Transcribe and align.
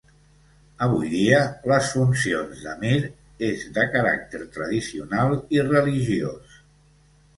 Avui 0.85 1.09
dia, 1.09 1.41
les 1.71 1.89
funcions 1.97 2.63
d'emir 2.67 2.95
és 3.51 3.67
de 3.77 3.87
caràcter 3.97 4.43
tradicional 4.57 5.37
i 5.59 5.63
religiós. 5.69 6.61